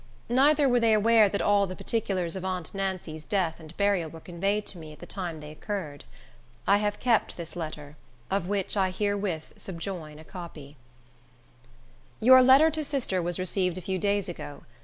Neither 0.29 0.67
were 0.67 0.79
they 0.79 0.93
aware 0.95 1.29
that 1.29 1.43
all 1.43 1.67
the 1.67 1.75
particulars 1.75 2.35
of 2.35 2.43
aunt 2.43 2.73
Nancy's 2.73 3.23
death 3.23 3.59
and 3.59 3.77
burial 3.77 4.09
were 4.09 4.19
conveyed 4.19 4.65
to 4.65 4.79
me 4.79 4.91
at 4.93 4.97
the 4.97 5.05
time 5.05 5.39
they 5.41 5.51
occurred. 5.51 6.05
I 6.65 6.77
have 6.77 6.99
kept 6.99 7.37
the 7.37 7.47
letter, 7.53 7.97
of 8.31 8.47
which 8.47 8.75
I 8.75 8.89
herewith 8.89 9.53
subjoin 9.57 10.17
a 10.17 10.23
copy:— 10.23 10.75
Your 12.19 12.41
letter 12.41 12.71
to 12.71 12.83
sister 12.83 13.21
was 13.21 13.37
received 13.37 13.77
a 13.77 13.81
few 13.81 13.99
days 13.99 14.27
ago. 14.27 14.63